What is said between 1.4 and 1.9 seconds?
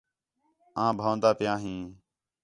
ہیں